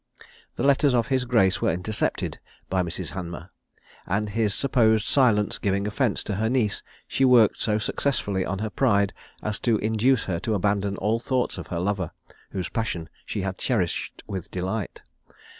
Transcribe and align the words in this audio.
The 0.55 0.63
letters 0.63 0.95
of 0.95 1.09
his 1.09 1.25
grace 1.25 1.61
were 1.61 1.69
intercepted 1.71 2.39
by 2.71 2.81
Mrs. 2.81 3.11
Hanmer; 3.11 3.51
and 4.07 4.29
his 4.31 4.51
supposed 4.55 5.05
silence 5.05 5.59
giving 5.59 5.85
offence 5.85 6.23
to 6.23 6.35
her 6.37 6.49
niece, 6.49 6.81
she 7.07 7.23
worked 7.23 7.61
so 7.61 7.77
successfully 7.77 8.43
on 8.43 8.57
her 8.57 8.71
pride 8.71 9.13
as 9.43 9.59
to 9.59 9.77
induce 9.77 10.23
her 10.23 10.39
to 10.39 10.55
abandon 10.55 10.97
all 10.97 11.19
thoughts 11.19 11.59
of 11.59 11.67
her 11.67 11.77
lover, 11.79 12.09
whose 12.49 12.67
passion 12.69 13.09
she 13.27 13.41
had 13.43 13.59
cherished 13.59 14.23
with 14.25 14.49
delight. 14.49 15.03